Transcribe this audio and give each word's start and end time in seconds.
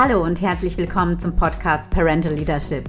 Hallo 0.00 0.22
und 0.22 0.40
herzlich 0.40 0.78
willkommen 0.78 1.18
zum 1.18 1.34
Podcast 1.34 1.90
Parental 1.90 2.34
Leadership. 2.34 2.88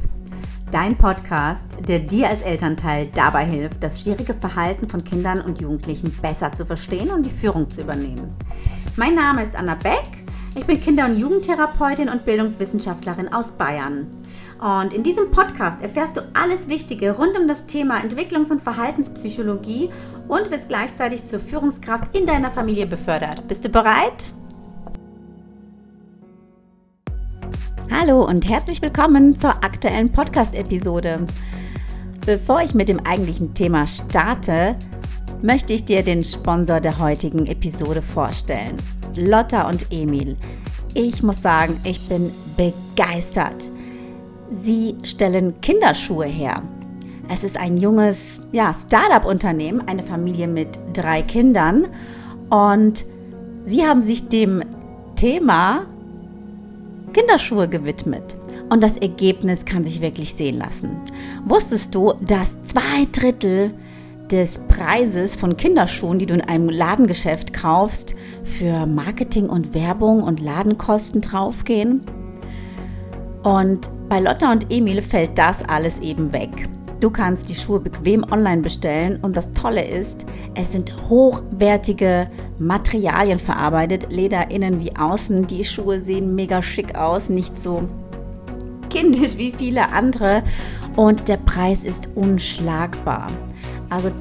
Dein 0.72 0.96
Podcast, 0.96 1.76
der 1.88 1.98
dir 1.98 2.30
als 2.30 2.44
Elternteil 2.44 3.08
dabei 3.16 3.46
hilft, 3.46 3.82
das 3.82 4.02
schwierige 4.02 4.36
Verhalten 4.36 4.88
von 4.88 5.04
Kindern 5.04 5.42
und 5.42 5.60
Jugendlichen 5.60 6.16
besser 6.22 6.52
zu 6.52 6.68
verstehen 6.68 7.10
und 7.10 7.26
die 7.26 7.32
Führung 7.32 7.68
zu 7.68 7.82
übernehmen. 7.82 8.30
Mein 8.96 9.16
Name 9.16 9.42
ist 9.42 9.56
Anna 9.56 9.74
Beck. 9.74 10.04
Ich 10.54 10.68
bin 10.68 10.80
Kinder- 10.80 11.08
und 11.08 11.18
Jugendtherapeutin 11.18 12.10
und 12.10 12.26
Bildungswissenschaftlerin 12.26 13.33
aus 13.33 13.53
Bayern. 13.53 14.05
Und 14.60 14.94
in 14.94 15.01
diesem 15.01 15.31
Podcast 15.31 15.81
erfährst 15.81 16.15
du 16.15 16.21
alles 16.35 16.69
Wichtige 16.69 17.13
rund 17.17 17.35
um 17.39 17.47
das 17.47 17.65
Thema 17.65 17.97
Entwicklungs- 17.97 18.51
und 18.51 18.61
Verhaltenspsychologie 18.61 19.89
und 20.27 20.51
wirst 20.51 20.69
gleichzeitig 20.69 21.25
zur 21.25 21.39
Führungskraft 21.39 22.15
in 22.15 22.27
deiner 22.27 22.51
Familie 22.51 22.85
befördert. 22.85 23.47
Bist 23.47 23.65
du 23.65 23.69
bereit? 23.69 24.35
Hallo 28.02 28.23
und 28.23 28.47
herzlich 28.47 28.82
willkommen 28.82 29.36
zur 29.36 29.61
aktuellen 29.61 30.10
Podcast-Episode. 30.10 31.25
Bevor 32.26 32.62
ich 32.62 32.73
mit 32.73 32.88
dem 32.88 33.02
eigentlichen 33.02 33.54
Thema 33.54 33.86
starte, 33.88 34.78
möchte 35.42 35.73
ich 35.73 35.84
dir 35.84 36.02
den 36.02 36.23
Sponsor 36.23 36.80
der 36.80 36.98
heutigen 36.98 37.46
Episode 37.46 38.02
vorstellen. 38.02 38.78
Lotta 39.18 39.68
und 39.68 39.92
Emil. 39.92 40.38
Ich 40.94 41.22
muss 41.23 41.42
sagen, 41.42 41.78
ich 41.84 42.08
bin 42.08 42.32
begeistert. 42.56 43.66
Sie 44.50 44.95
stellen 45.04 45.59
Kinderschuhe 45.59 46.28
her. 46.28 46.64
Es 47.28 47.44
ist 47.44 47.58
ein 47.58 47.76
junges 47.76 48.40
ja, 48.54 48.73
Startup-Unternehmen, 48.73 49.86
eine 49.90 50.04
Familie 50.04 50.48
mit 50.48 50.70
drei 50.94 51.22
Kindern. 51.22 51.88
Und 52.50 53.04
sie 53.66 53.86
haben 53.86 54.04
sich 54.04 54.30
dem 54.30 54.64
Thema 55.18 55.86
Kinderschuhe 57.13 57.68
gewidmet. 57.68 58.36
Und 58.70 58.84
das 58.84 58.98
Ergebnis 58.98 59.66
kann 59.66 59.84
sich 59.84 60.02
wirklich 60.02 60.34
sehen 60.36 60.59
lassen. 60.59 60.97
Wusstest 61.45 61.94
du, 61.95 62.14
dass 62.22 62.61
zwei 62.61 63.06
Drittel 63.11 63.73
des 64.31 64.59
Preises 64.67 65.36
von 65.36 65.58
Kinderschuhen, 65.58 66.19
die 66.19 66.28
du 66.28 66.36
in 66.36 66.42
einem 66.42 66.69
Ladengeschäft 66.69 67.52
kaufst, 67.52 68.14
für 68.44 68.86
Marketing 68.86 69.50
und 69.50 69.73
Werbung 69.73 70.22
und 70.22 70.39
Ladenkosten 70.39 71.22
draufgehen? 71.22 72.02
Und 73.44 73.89
bei 74.08 74.19
Lotta 74.19 74.52
und 74.52 74.72
Emil 74.72 75.02
fällt 75.02 75.38
das 75.38 75.64
alles 75.64 76.00
eben 76.00 76.31
weg. 76.31 76.69
Du 77.00 77.09
kannst 77.09 77.47
die 77.47 77.55
Schuhe 77.55 77.80
bequem 77.80 78.25
online 78.30 78.61
bestellen 78.61 79.19
und 79.22 79.38
das 79.38 79.53
Tolle 79.53 79.86
ist, 79.86 80.25
es 80.53 80.73
sind 80.73 80.94
hochwertige 81.09 82.30
Materialien 82.59 83.39
verarbeitet, 83.39 84.08
Leder 84.09 84.52
innen 84.52 84.81
wie 84.81 84.94
außen. 84.95 85.47
Die 85.47 85.64
Schuhe 85.64 86.02
sehen 86.02 86.36
mega 86.36 86.61
schick 86.61 86.95
aus, 86.95 87.30
nicht 87.30 87.58
so 87.58 87.88
kindisch 88.89 89.38
wie 89.38 89.53
viele 89.58 89.94
andere 89.94 90.44
und 90.97 91.30
der 91.30 91.38
Preis 91.38 91.86
ist 91.86 92.09
unschlagbar. 92.16 93.28
Also 93.89 94.11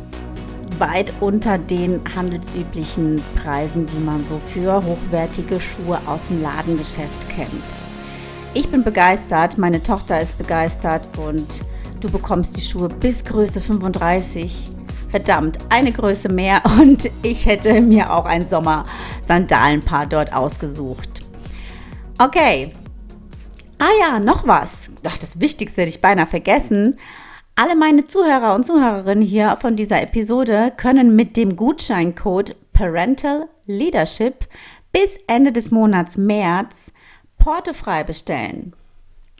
weit 0.78 1.12
unter 1.20 1.58
den 1.58 2.00
handelsüblichen 2.14 3.20
Preisen, 3.42 3.86
die 3.86 4.04
man 4.04 4.24
so 4.24 4.38
für 4.38 4.84
hochwertige 4.84 5.58
Schuhe 5.58 5.98
aus 6.06 6.28
dem 6.28 6.42
Ladengeschäft 6.42 7.28
kennt. 7.28 7.50
Ich 8.54 8.68
bin 8.68 8.84
begeistert, 8.84 9.58
meine 9.58 9.82
Tochter 9.82 10.20
ist 10.20 10.38
begeistert 10.38 11.02
und 11.16 11.46
Du 12.00 12.08
bekommst 12.08 12.56
die 12.56 12.60
Schuhe 12.60 12.88
bis 12.88 13.24
Größe 13.24 13.60
35. 13.60 14.70
Verdammt, 15.08 15.58
eine 15.68 15.90
Größe 15.90 16.28
mehr 16.28 16.62
und 16.80 17.10
ich 17.22 17.46
hätte 17.46 17.80
mir 17.80 18.12
auch 18.12 18.24
ein 18.24 18.46
Sommer-Sandalenpaar 18.46 20.06
dort 20.06 20.32
ausgesucht. 20.32 21.22
Okay. 22.18 22.72
Ah 23.78 23.90
ja, 24.00 24.18
noch 24.20 24.46
was. 24.46 24.90
Ach, 25.04 25.18
das 25.18 25.40
Wichtigste 25.40 25.80
hätte 25.80 25.90
ich 25.90 26.00
beinahe 26.00 26.26
vergessen. 26.26 26.98
Alle 27.56 27.74
meine 27.74 28.06
Zuhörer 28.06 28.54
und 28.54 28.64
Zuhörerinnen 28.64 29.24
hier 29.24 29.56
von 29.56 29.74
dieser 29.74 30.00
Episode 30.00 30.72
können 30.76 31.16
mit 31.16 31.36
dem 31.36 31.56
Gutscheincode 31.56 32.54
Parental 32.72 33.48
Leadership 33.66 34.46
bis 34.92 35.18
Ende 35.26 35.50
des 35.50 35.72
Monats 35.72 36.16
März 36.16 36.92
portefrei 37.38 38.04
bestellen. 38.04 38.74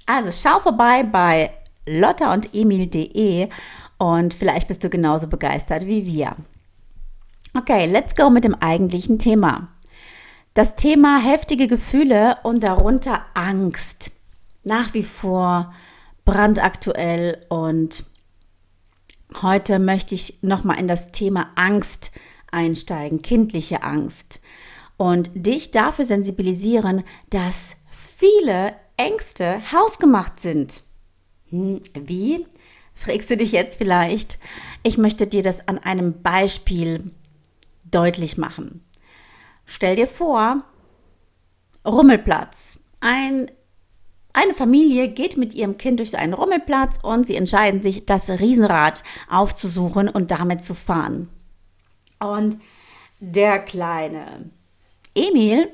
Also 0.06 0.30
schau 0.32 0.58
vorbei 0.58 1.02
bei 1.02 1.50
lotta 1.88 2.32
und 2.32 2.54
emil.de 2.54 3.48
und 3.98 4.34
vielleicht 4.34 4.68
bist 4.68 4.84
du 4.84 4.90
genauso 4.90 5.26
begeistert 5.26 5.86
wie 5.86 6.06
wir. 6.06 6.36
Okay, 7.56 7.86
let's 7.86 8.14
go 8.14 8.30
mit 8.30 8.44
dem 8.44 8.54
eigentlichen 8.54 9.18
Thema. 9.18 9.68
Das 10.54 10.76
Thema 10.76 11.18
heftige 11.18 11.66
Gefühle 11.66 12.36
und 12.42 12.62
darunter 12.62 13.24
Angst. 13.34 14.10
Nach 14.64 14.92
wie 14.94 15.02
vor 15.02 15.72
brandaktuell 16.24 17.46
und 17.48 18.04
heute 19.42 19.78
möchte 19.78 20.14
ich 20.14 20.38
nochmal 20.42 20.78
in 20.78 20.88
das 20.88 21.10
Thema 21.10 21.50
Angst 21.54 22.10
einsteigen, 22.50 23.22
kindliche 23.22 23.82
Angst. 23.82 24.40
Und 24.96 25.30
dich 25.34 25.70
dafür 25.70 26.04
sensibilisieren, 26.04 27.04
dass 27.30 27.76
viele 27.90 28.74
Ängste 28.96 29.60
hausgemacht 29.72 30.40
sind. 30.40 30.82
Hm, 31.50 31.80
wie? 31.94 32.46
Fragst 32.94 33.30
du 33.30 33.36
dich 33.36 33.52
jetzt 33.52 33.78
vielleicht? 33.78 34.38
Ich 34.82 34.98
möchte 34.98 35.26
dir 35.26 35.42
das 35.42 35.66
an 35.68 35.78
einem 35.78 36.22
Beispiel 36.22 37.12
deutlich 37.84 38.36
machen. 38.38 38.84
Stell 39.66 39.96
dir 39.96 40.06
vor, 40.06 40.64
Rummelplatz. 41.86 42.80
Ein, 43.00 43.50
eine 44.32 44.54
Familie 44.54 45.08
geht 45.08 45.36
mit 45.36 45.54
ihrem 45.54 45.78
Kind 45.78 46.00
durch 46.00 46.16
einen 46.16 46.34
Rummelplatz 46.34 46.98
und 47.02 47.26
sie 47.26 47.36
entscheiden 47.36 47.82
sich, 47.82 48.04
das 48.04 48.28
Riesenrad 48.30 49.02
aufzusuchen 49.30 50.08
und 50.08 50.30
damit 50.30 50.64
zu 50.64 50.74
fahren. 50.74 51.28
Und 52.18 52.58
der 53.20 53.58
kleine 53.60 54.50
Emil, 55.14 55.70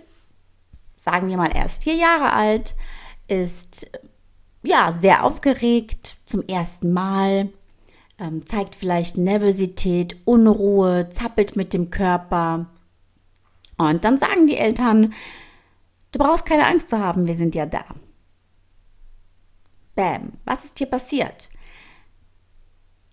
sagen 0.97 1.29
wir 1.29 1.37
mal 1.37 1.55
erst 1.55 1.85
vier 1.85 1.95
Jahre 1.95 2.33
alt, 2.33 2.75
ist 3.29 3.91
ja, 4.65 4.97
sehr 5.01 5.25
aufgeregt 5.25 6.17
zum 6.25 6.43
ersten 6.43 6.93
Mal, 6.93 7.51
ähm, 8.19 8.47
zeigt 8.47 8.75
vielleicht 8.75 9.17
Nervosität, 9.17 10.17
Unruhe, 10.25 11.11
zappelt 11.11 11.57
mit 11.57 11.75
dem 11.75 11.91
Körper. 11.91 12.67
Und 13.77 14.05
dann 14.05 14.19
sagen 14.19 14.47
die 14.47 14.57
Eltern, 14.57 15.13
du 16.13 16.19
brauchst 16.19 16.47
keine 16.47 16.67
Angst 16.67 16.91
zu 16.91 16.99
haben, 16.99 17.27
wir 17.27 17.35
sind 17.35 17.55
ja 17.55 17.67
da. 17.67 17.85
Bäm, 19.95 20.33
was 20.45 20.65
ist 20.65 20.79
hier 20.79 20.89
passiert? 20.89 21.49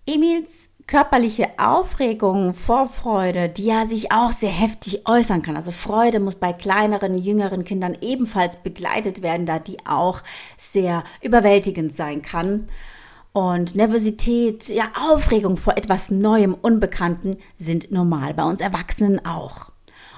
Emils 0.05 0.70
körperliche 0.91 1.47
Aufregung, 1.57 2.53
Vorfreude, 2.53 3.47
die 3.47 3.63
ja 3.63 3.85
sich 3.85 4.11
auch 4.11 4.33
sehr 4.33 4.49
heftig 4.49 5.07
äußern 5.07 5.41
kann. 5.41 5.55
Also 5.55 5.71
Freude 5.71 6.19
muss 6.19 6.35
bei 6.35 6.51
kleineren, 6.51 7.17
jüngeren 7.17 7.63
Kindern 7.63 7.97
ebenfalls 8.01 8.57
begleitet 8.57 9.21
werden, 9.21 9.45
da 9.45 9.57
die 9.57 9.77
auch 9.85 10.21
sehr 10.57 11.05
überwältigend 11.21 11.95
sein 11.95 12.21
kann. 12.21 12.67
Und 13.31 13.73
Nervosität, 13.73 14.67
ja, 14.67 14.91
Aufregung 15.09 15.55
vor 15.55 15.77
etwas 15.77 16.11
Neuem, 16.11 16.53
Unbekannten 16.53 17.37
sind 17.57 17.89
normal, 17.93 18.33
bei 18.33 18.43
uns 18.43 18.59
Erwachsenen 18.59 19.25
auch. 19.25 19.71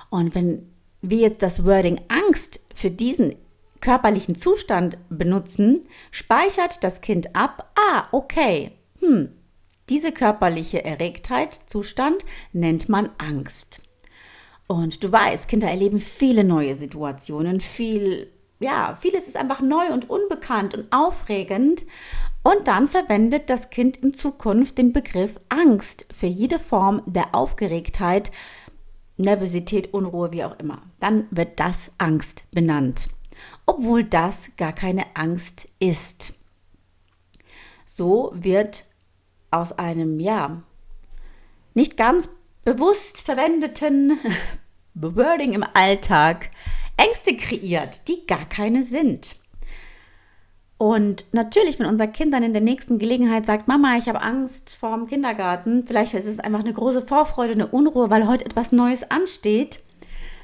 Und 0.09 0.34
wenn 0.34 0.67
wir 1.03 1.19
jetzt 1.19 1.44
das 1.44 1.66
Wording 1.66 2.01
Angst 2.07 2.61
für 2.73 2.90
diesen 2.90 3.35
körperlichen 3.79 4.34
Zustand 4.34 4.97
benutzen, 5.09 5.84
speichert 6.09 6.84
das 6.84 7.01
Kind 7.01 7.35
ab, 7.35 7.72
ah, 7.78 8.05
okay, 8.11 8.72
hm, 9.01 9.29
diese 9.90 10.12
körperliche 10.12 10.84
Erregtheit, 10.84 11.54
Zustand, 11.68 12.24
nennt 12.52 12.90
man 12.90 13.10
Angst. 13.18 13.82
Und 14.68 15.04
du 15.04 15.12
weißt, 15.12 15.48
Kinder 15.48 15.70
erleben 15.70 16.00
viele 16.00 16.44
neue 16.44 16.76
Situationen, 16.76 17.60
viel, 17.60 18.32
ja, 18.60 18.98
vieles 19.00 19.28
ist 19.28 19.36
einfach 19.36 19.62
neu 19.62 19.91
und 19.91 20.09
unbekannt 20.09 20.74
und 20.74 20.91
aufregend. 20.91 21.85
Und 22.44 22.68
dann 22.68 22.88
verwendet 22.88 23.50
das 23.50 23.70
Kind 23.70 23.97
in 23.97 24.14
Zukunft 24.14 24.78
den 24.78 24.94
Begriff 24.94 25.40
Angst 25.50 26.06
für 26.12 26.28
jede 26.28 26.59
Form 26.59 27.02
der 27.06 27.36
Aufgeregtheit, 27.36 28.32
Nervosität, 29.18 29.94
Unruhe, 29.94 30.32
wie 30.32 30.44
auch 30.44 30.58
immer. 30.59 30.82
Dann 31.00 31.28
wird 31.29 31.59
das 31.59 31.91
Angst 31.97 32.46
benannt, 32.52 33.09
obwohl 33.66 34.03
das 34.03 34.50
gar 34.58 34.74
keine 34.74 35.16
Angst 35.16 35.68
ist. 35.79 36.34
So 37.86 38.32
wird 38.34 38.86
aus 39.53 39.78
einem, 39.78 40.20
ja, 40.20 40.61
nicht 41.73 41.97
ganz 41.97 42.29
bewusst 42.64 43.22
verwendeten 43.22 44.20
Wording 44.94 45.53
im 45.53 45.66
Alltag 45.73 46.50
Ängste 46.97 47.35
kreiert, 47.35 48.08
die 48.08 48.26
gar 48.28 48.46
keine 48.46 48.84
sind. 48.84 49.38
Und 50.78 51.26
natürlich, 51.32 51.79
wenn 51.79 51.85
unser 51.85 52.08
Kind 52.08 52.34
dann 52.34 52.44
in 52.44 52.53
der 52.53 52.61
nächsten 52.61 53.00
Gelegenheit 53.00 53.46
sagt, 53.46 53.67
Mama, 53.67 53.96
ich 53.97 54.08
habe 54.09 54.22
Angst 54.22 54.76
vor 54.79 54.96
dem 54.96 55.08
Kindergarten, 55.08 55.84
vielleicht 55.84 56.14
ist 56.14 56.26
es 56.26 56.40
einfach 56.40 56.59
eine 56.59 56.73
große 56.73 57.03
Vorfreude, 57.03 57.53
eine 57.53 57.67
Unruhe, 57.67 58.09
weil 58.09 58.28
heute 58.28 58.46
etwas 58.46 58.72
Neues 58.72 59.09
ansteht, 59.09 59.79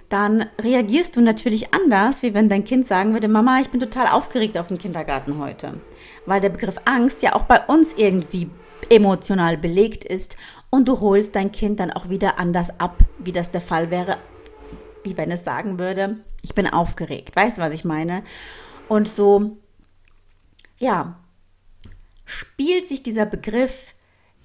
dann 0.07 0.45
reagierst 0.59 1.15
du 1.15 1.21
natürlich 1.21 1.73
anders, 1.73 2.23
wie 2.23 2.33
wenn 2.33 2.49
dein 2.49 2.63
Kind 2.63 2.87
sagen 2.87 3.13
würde, 3.13 3.27
Mama, 3.27 3.59
ich 3.59 3.69
bin 3.69 3.79
total 3.79 4.07
aufgeregt 4.07 4.57
auf 4.57 4.67
den 4.67 4.77
Kindergarten 4.77 5.37
heute. 5.37 5.81
Weil 6.25 6.41
der 6.41 6.49
Begriff 6.49 6.79
Angst 6.85 7.21
ja 7.21 7.35
auch 7.35 7.43
bei 7.43 7.63
uns 7.65 7.93
irgendwie 7.93 8.49
emotional 8.89 9.57
belegt 9.57 10.03
ist 10.03 10.37
und 10.69 10.87
du 10.87 10.99
holst 10.99 11.35
dein 11.35 11.51
Kind 11.51 11.79
dann 11.79 11.91
auch 11.91 12.09
wieder 12.09 12.39
anders 12.39 12.79
ab, 12.79 12.97
wie 13.17 13.31
das 13.31 13.51
der 13.51 13.61
Fall 13.61 13.91
wäre, 13.91 14.17
wie 15.03 15.17
wenn 15.17 15.31
es 15.31 15.43
sagen 15.43 15.79
würde, 15.79 16.17
ich 16.41 16.55
bin 16.55 16.67
aufgeregt. 16.67 17.35
Weißt 17.35 17.57
du, 17.57 17.61
was 17.61 17.73
ich 17.73 17.85
meine? 17.85 18.23
Und 18.87 19.07
so, 19.07 19.57
ja, 20.77 21.15
spielt 22.25 22.87
sich 22.87 23.03
dieser 23.03 23.25
Begriff 23.25 23.93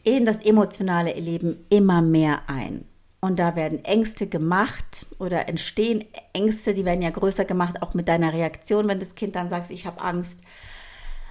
in 0.02 0.25
das 0.25 0.40
emotionale 0.40 1.12
Leben 1.14 1.64
immer 1.70 2.02
mehr 2.02 2.42
ein. 2.46 2.84
Und 3.20 3.38
da 3.38 3.56
werden 3.56 3.82
Ängste 3.87 4.26
gemacht 4.26 5.06
oder 5.19 5.48
entstehen 5.48 6.04
Ängste, 6.34 6.75
die 6.75 6.84
werden 6.84 7.00
ja 7.00 7.08
größer 7.08 7.46
gemacht, 7.46 7.80
auch 7.80 7.94
mit 7.94 8.06
deiner 8.06 8.34
Reaktion, 8.34 8.87
wenn 8.87 9.00
das 9.00 9.14
Kind 9.14 9.34
dann 9.34 9.48
sagt, 9.48 9.70
ich 9.70 9.87
habe 9.87 10.02
Angst. 10.02 10.40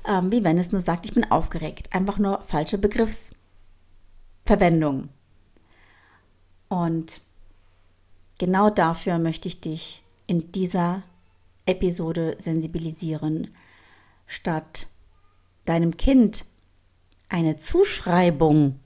Ähm, 0.06 0.32
wie 0.32 0.44
wenn 0.44 0.58
es 0.58 0.72
nur 0.72 0.82
sagt, 0.82 1.06
ich 1.06 1.14
bin 1.14 1.30
aufgeregt. 1.32 1.94
Einfach 1.94 2.18
nur 2.18 2.42
falsche 2.42 2.78
Begriffsverwendung. 2.78 5.08
Und 6.68 7.22
genau 8.38 8.70
dafür 8.70 9.20
möchte 9.20 9.48
ich 9.48 9.62
dich 9.62 10.04
in 10.28 10.52
dieser 10.52 11.04
Episode 11.66 12.36
sensibilisieren, 12.40 13.50
statt 14.28 14.88
deinem 15.66 15.98
Kind 15.98 16.46
eine 17.30 17.58
Zuschreibung 17.58 18.80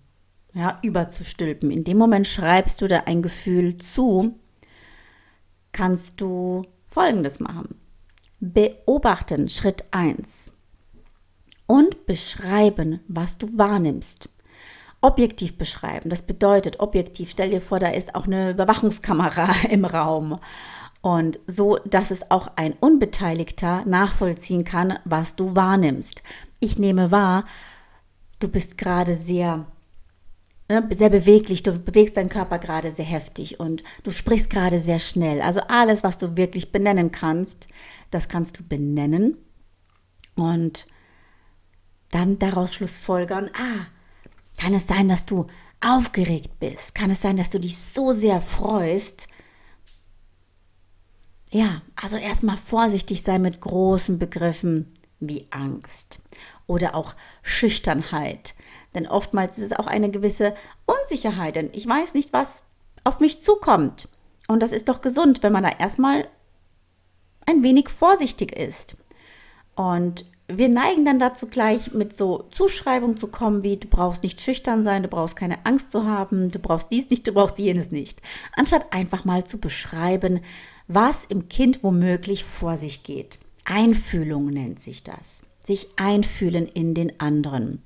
ja, 0.54 0.80
überzustülpen. 0.82 1.72
In 1.72 1.84
dem 1.84 1.98
Moment 1.98 2.28
schreibst 2.28 2.82
du 2.82 2.88
da 2.88 3.04
ein 3.06 3.22
Gefühl 3.22 3.78
zu, 3.78 4.36
kannst 5.72 6.22
du 6.22 6.66
Folgendes 6.88 7.40
machen. 7.40 7.76
Beobachten, 8.40 9.50
Schritt 9.50 9.86
1. 9.92 10.54
Und 11.68 12.06
beschreiben, 12.06 13.02
was 13.08 13.38
du 13.38 13.58
wahrnimmst. 13.58 14.30
Objektiv 15.02 15.58
beschreiben, 15.58 16.10
das 16.10 16.24
bedeutet 16.24 16.80
objektiv, 16.80 17.30
stell 17.30 17.52
dir 17.52 17.62
vor, 17.62 17.78
da 17.78 17.90
ist 17.90 18.16
auch 18.16 18.26
eine 18.26 18.52
Überwachungskamera 18.52 19.54
im 19.70 19.86
Raum. 19.86 20.40
Und 21.02 21.40
so, 21.46 21.78
dass 21.86 22.10
es 22.10 22.32
auch 22.32 22.50
ein 22.56 22.74
Unbeteiligter 22.80 23.84
nachvollziehen 23.86 24.64
kann, 24.64 24.98
was 25.06 25.36
du 25.36 25.56
wahrnimmst. 25.56 26.24
Ich 26.60 26.80
nehme 26.80 27.12
wahr, 27.12 27.46
du 28.40 28.48
bist 28.48 28.78
gerade 28.78 29.16
sehr 29.16 29.68
ne, 30.70 30.88
sehr 30.96 31.10
beweglich, 31.10 31.64
du 31.64 31.74
bewegst 31.74 32.18
deinen 32.18 32.30
Körper 32.30 32.60
gerade 32.60 32.92
sehr 32.92 33.06
heftig 33.06 33.60
und 33.60 33.84
du 34.04 34.12
sprichst 34.12 34.50
gerade 34.50 34.80
sehr 34.80 35.00
schnell. 35.00 35.42
Also 35.42 35.62
alles, 35.68 36.04
was 36.04 36.18
du 36.18 36.36
wirklich 36.36 36.72
benennen 36.72 37.12
kannst, 37.12 37.68
das 38.12 38.28
kannst 38.28 38.60
du 38.60 38.64
benennen 38.64 39.38
und 40.36 40.88
dann 42.12 42.40
daraus 42.40 42.74
schlussfolgern, 42.74 43.50
ah, 43.54 43.86
kann 44.58 44.74
es 44.74 44.88
sein, 44.88 45.10
dass 45.10 45.26
du 45.26 45.48
aufgeregt 45.82 46.60
bist? 46.60 46.96
Kann 46.96 47.12
es 47.12 47.22
sein, 47.22 47.38
dass 47.38 47.50
du 47.50 47.60
dich 47.60 47.78
so 47.78 48.12
sehr 48.12 48.42
freust? 48.42 49.28
Ja, 51.52 51.82
also 51.96 52.18
erstmal 52.18 52.58
vorsichtig 52.58 53.22
sein 53.22 53.42
mit 53.42 53.62
großen 53.62 54.20
Begriffen 54.20 54.94
wie 55.20 55.48
Angst 55.52 56.22
oder 56.66 56.96
auch 56.96 57.16
Schüchternheit 57.42 58.56
denn 58.98 59.08
oftmals 59.08 59.60
ist 59.60 59.66
es 59.66 59.78
auch 59.78 59.86
eine 59.88 60.10
gewisse 60.10 60.56
Unsicherheit, 60.86 61.56
denn 61.56 61.70
ich 61.74 61.88
weiß 61.88 62.16
nicht, 62.16 62.34
was 62.34 62.64
auf 63.04 63.20
mich 63.20 63.42
zukommt. 63.42 64.10
Und 64.48 64.62
das 64.62 64.72
ist 64.72 64.90
doch 64.90 65.02
gesund, 65.02 65.44
wenn 65.44 65.54
man 65.54 65.64
da 65.64 65.70
erstmal 65.70 66.28
ein 67.46 67.62
wenig 67.62 67.90
vorsichtig 67.90 68.54
ist. 68.54 68.98
Und 69.76 70.26
wir 70.48 70.70
neigen 70.70 71.04
dann 71.04 71.20
dazu 71.20 71.48
gleich 71.48 71.94
mit 71.94 72.16
so 72.16 72.46
Zuschreibungen 72.52 73.18
zu 73.18 73.28
kommen, 73.28 73.64
wie 73.64 73.78
du 73.78 73.88
brauchst 73.88 74.24
nicht 74.24 74.42
schüchtern 74.42 74.84
sein, 74.84 75.04
du 75.04 75.10
brauchst 75.10 75.36
keine 75.36 75.66
Angst 75.66 75.92
zu 75.92 76.06
haben, 76.06 76.52
du 76.52 76.60
brauchst 76.60 76.90
dies 76.92 77.10
nicht, 77.10 77.28
du 77.28 77.34
brauchst 77.34 77.60
jenes 77.60 77.92
nicht. 77.92 78.22
Anstatt 78.56 78.94
einfach 78.94 79.26
mal 79.26 79.44
zu 79.44 79.60
beschreiben, 79.60 80.40
was 80.88 81.26
im 81.26 81.50
Kind 81.50 81.84
womöglich 81.84 82.46
vor 82.46 82.78
sich 82.78 83.04
geht. 83.04 83.40
Einfühlung 83.66 84.48
nennt 84.48 84.80
sich 84.80 85.04
das. 85.04 85.44
Sich 85.66 85.90
einfühlen 85.98 86.66
in 86.66 86.94
den 86.94 87.20
anderen 87.20 87.84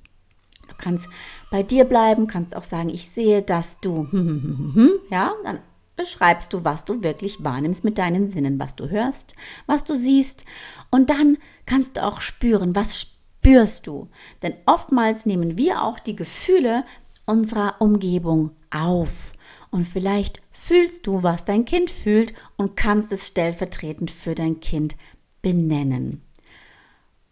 kannst 0.82 1.08
bei 1.50 1.64
dir 1.64 1.86
bleiben, 1.86 2.28
kannst 2.28 2.56
auch 2.56 2.64
sagen, 2.64 2.90
ich 2.90 3.08
sehe, 3.08 3.42
dass 3.42 3.80
du, 3.80 4.08
ja, 5.10 5.34
dann 5.44 5.60
beschreibst 5.96 6.54
du, 6.54 6.64
was 6.64 6.86
du 6.86 7.04
wirklich 7.04 7.44
wahrnimmst 7.44 7.84
mit 7.84 7.98
deinen 7.98 8.28
Sinnen, 8.28 8.60
was 8.60 8.76
du 8.76 8.90
hörst, 8.90 9.36
was 9.66 9.84
du 9.84 9.96
siehst. 9.96 10.46
Und 10.90 11.10
dann 11.10 11.38
kannst 11.66 11.98
du 11.98 12.04
auch 12.04 12.22
spüren, 12.22 12.76
was 12.76 13.00
spürst 13.00 13.88
du. 13.88 14.10
Denn 14.42 14.54
oftmals 14.66 15.26
nehmen 15.26 15.58
wir 15.58 15.84
auch 15.84 16.00
die 16.00 16.16
Gefühle 16.16 16.86
unserer 17.26 17.76
Umgebung 17.80 18.52
auf. 18.72 19.34
Und 19.70 19.86
vielleicht 19.86 20.42
fühlst 20.52 21.08
du, 21.08 21.24
was 21.24 21.46
dein 21.46 21.66
Kind 21.66 21.90
fühlt 21.90 22.34
und 22.58 22.76
kannst 22.76 23.12
es 23.12 23.28
stellvertretend 23.28 24.12
für 24.12 24.36
dein 24.36 24.60
Kind 24.60 24.96
benennen. 25.42 26.22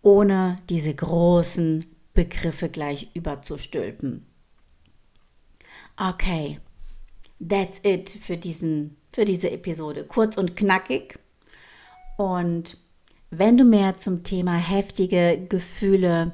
Ohne 0.02 0.56
diese 0.70 0.94
großen 0.94 1.86
Begriffe 2.14 2.70
gleich 2.70 3.10
überzustülpen. 3.14 4.26
Okay, 5.98 6.60
that's 7.40 7.80
it 7.84 8.10
für, 8.10 8.38
diesen, 8.38 8.98
für 9.12 9.26
diese 9.26 9.52
Episode. 9.52 10.06
Kurz 10.06 10.38
und 10.38 10.56
knackig. 10.56 11.20
Und 12.18 12.78
wenn 13.32 13.58
du 13.58 13.64
mehr 13.64 13.98
zum 13.98 14.24
Thema 14.24 14.56
heftige 14.56 15.46
Gefühle 15.50 16.34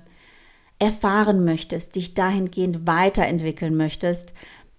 erfahren 0.80 1.46
möchtest, 1.46 1.96
dich 1.96 2.13
dahingehend 2.13 2.88
weiterentwickeln 2.88 3.75
möchtest, 3.75 4.34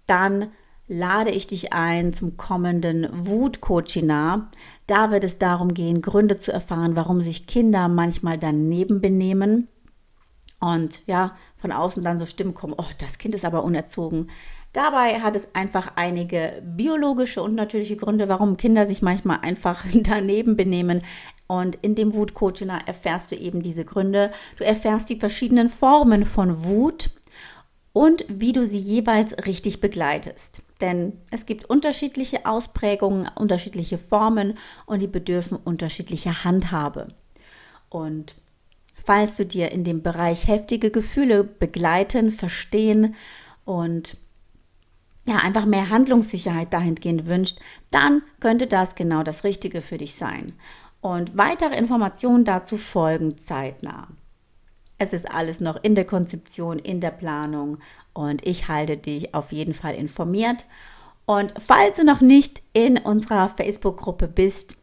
dann 0.07 0.51
lade 0.89 1.31
ich 1.31 1.47
dich 1.47 1.73
ein 1.73 2.13
zum 2.13 2.37
kommenden 2.37 3.09
Wut-Coaching. 3.13 4.09
Da 4.09 5.11
wird 5.11 5.25
es 5.25 5.39
darum 5.39 5.75
gehen, 5.75 6.01
Gründe 6.01 6.39
zu 6.39 6.53
erfahren, 6.53 6.97
warum 6.97 7.21
sich 7.21 7.47
Kinder 7.47 7.89
manchmal 7.89 8.39
daneben 8.39 9.01
benehmen 9.01 9.69
und 10.61 11.03
ja, 11.07 11.37
von 11.57 11.73
außen 11.73 12.03
dann 12.03 12.19
so 12.19 12.27
Stimmen 12.27 12.55
kommen, 12.55 12.75
oh, 12.77 12.85
das 12.99 13.19
Kind 13.19 13.35
ist 13.35 13.45
aber 13.45 13.65
unerzogen. 13.65 14.31
Dabei 14.77 15.21
hat 15.23 15.35
es 15.35 15.49
einfach 15.55 15.93
einige 15.97 16.63
biologische 16.63 17.43
und 17.43 17.55
natürliche 17.55 17.97
Gründe, 17.97 18.29
warum 18.29 18.59
Kinder 18.59 18.85
sich 18.85 19.01
manchmal 19.01 19.39
einfach 19.41 19.87
daneben 19.95 20.55
benehmen. 20.55 21.03
Und 21.47 21.77
in 21.77 21.95
dem 21.95 22.13
Wutcoaching 22.13 22.69
erfährst 22.69 23.33
du 23.33 23.37
eben 23.37 23.63
diese 23.63 23.87
Gründe. 23.87 24.31
Du 24.59 24.65
erfährst 24.65 25.09
die 25.09 25.17
verschiedenen 25.17 25.71
Formen 25.71 26.27
von 26.27 26.63
Wut 26.63 27.09
und 27.95 28.27
wie 28.29 28.53
du 28.53 28.67
sie 28.67 28.77
jeweils 28.77 29.35
richtig 29.47 29.81
begleitest. 29.81 30.61
Denn 30.83 31.15
es 31.31 31.47
gibt 31.47 31.65
unterschiedliche 31.71 32.45
Ausprägungen, 32.45 33.31
unterschiedliche 33.35 33.97
Formen 33.97 34.59
und 34.85 35.01
die 35.01 35.07
bedürfen 35.07 35.57
unterschiedlicher 35.57 36.45
Handhabe. 36.45 37.09
Und 37.89 38.35
falls 39.07 39.39
du 39.39 39.47
dir 39.47 39.73
in 39.73 39.85
dem 39.85 40.03
Bereich 40.03 40.47
heftige 40.47 40.91
Gefühle 40.91 41.45
begleiten, 41.45 42.31
verstehen 42.31 43.15
und 43.65 44.19
ja, 45.29 45.37
einfach 45.37 45.67
mehr 45.67 45.91
Handlungssicherheit 45.91 46.73
dahingehend 46.73 47.27
wünscht, 47.27 47.59
dann 47.91 48.23
könnte 48.41 48.67
das 48.67 48.95
genau 48.95 49.23
das 49.23 49.45
Richtige 49.45 49.83
für 49.83 49.99
dich 49.99 50.15
sein. 50.15 50.53
Und 51.01 51.37
weitere 51.37 51.77
Informationen 51.77 52.45
dazu 52.45 52.77
folgen 52.77 53.39
zeitnah. 53.39 54.09
Es 54.99 55.13
ist 55.13 55.31
alles 55.31 55.61
noch 55.61 55.77
in 55.83 55.95
der 55.95 56.07
Konzeption, 56.07 56.79
in 56.79 57.01
der 57.01 57.11
Planung 57.11 57.79
und 58.15 58.47
ich 58.47 58.69
halte 58.69 58.97
dich 58.97 59.35
auf 59.35 59.53
jeden 59.53 59.75
Fall 59.75 59.95
informiert. 59.95 60.65
Und 61.27 61.53
falls 61.59 61.97
du 61.97 62.05
noch 62.05 62.21
nicht 62.21 62.63
in 62.73 62.97
unserer 62.97 63.49
Facebook-Gruppe 63.49 64.29
bist, 64.29 64.79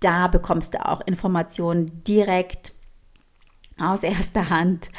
da 0.00 0.26
bekommst 0.26 0.74
du 0.74 0.84
auch 0.84 1.00
Informationen 1.06 2.02
direkt 2.04 2.72
aus 3.78 4.02
erster 4.02 4.50
Hand. 4.50 4.90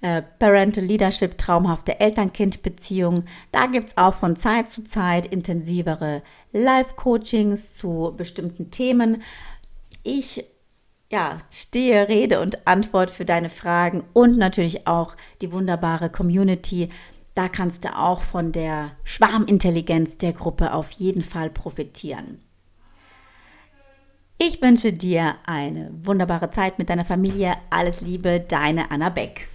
Äh, 0.00 0.22
Parental 0.38 0.84
Leadership, 0.84 1.38
traumhafte 1.38 1.98
Eltern-Kind-Beziehung. 1.98 3.24
Da 3.50 3.66
gibt 3.66 3.88
es 3.88 3.96
auch 3.96 4.14
von 4.14 4.36
Zeit 4.36 4.70
zu 4.70 4.84
Zeit 4.84 5.26
intensivere 5.26 6.22
Live-Coachings 6.52 7.76
zu 7.76 8.14
bestimmten 8.16 8.70
Themen. 8.70 9.22
Ich 10.04 10.44
ja, 11.10 11.38
stehe 11.50 12.08
Rede 12.08 12.40
und 12.40 12.66
Antwort 12.66 13.10
für 13.10 13.24
deine 13.24 13.48
Fragen 13.48 14.04
und 14.12 14.36
natürlich 14.36 14.86
auch 14.86 15.16
die 15.40 15.52
wunderbare 15.52 16.10
Community. 16.10 16.90
Da 17.34 17.48
kannst 17.48 17.84
du 17.84 17.96
auch 17.96 18.20
von 18.20 18.52
der 18.52 18.92
Schwarmintelligenz 19.04 20.18
der 20.18 20.32
Gruppe 20.32 20.72
auf 20.72 20.90
jeden 20.92 21.22
Fall 21.22 21.50
profitieren. 21.50 22.38
Ich 24.38 24.62
wünsche 24.62 24.92
dir 24.92 25.34
eine 25.46 25.90
wunderbare 26.02 26.50
Zeit 26.50 26.78
mit 26.78 26.90
deiner 26.90 27.04
Familie. 27.04 27.54
Alles 27.70 28.02
Liebe, 28.02 28.40
deine 28.40 28.90
Anna 28.90 29.08
Beck. 29.08 29.48